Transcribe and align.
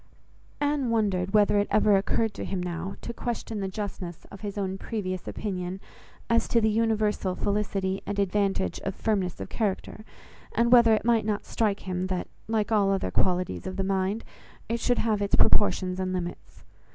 Anne 0.59 0.89
wondered 0.89 1.31
whether 1.35 1.59
it 1.59 1.67
ever 1.69 1.95
occurred 1.95 2.33
to 2.33 2.43
him 2.43 2.59
now, 2.59 2.95
to 3.01 3.13
question 3.13 3.59
the 3.59 3.67
justness 3.67 4.25
of 4.31 4.41
his 4.41 4.57
own 4.57 4.75
previous 4.75 5.27
opinion 5.27 5.79
as 6.27 6.47
to 6.47 6.59
the 6.59 6.71
universal 6.71 7.35
felicity 7.35 8.01
and 8.07 8.17
advantage 8.17 8.79
of 8.79 8.95
firmness 8.95 9.39
of 9.39 9.47
character; 9.47 10.03
and 10.55 10.71
whether 10.71 10.95
it 10.95 11.05
might 11.05 11.23
not 11.23 11.45
strike 11.45 11.81
him 11.81 12.07
that, 12.07 12.27
like 12.47 12.71
all 12.71 12.89
other 12.89 13.11
qualities 13.11 13.67
of 13.67 13.75
the 13.77 13.83
mind, 13.83 14.23
it 14.67 14.79
should 14.79 14.97
have 14.97 15.21
its 15.21 15.35
proportions 15.35 15.99
and 15.99 16.13
limits. 16.13 16.63